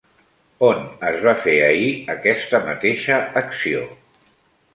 On 0.67 0.79
es 1.09 1.19
va 1.25 1.33
fer 1.43 1.53
ahir 1.65 1.91
aquesta 2.15 2.63
mateixa 2.71 3.21
acció? 3.45 3.87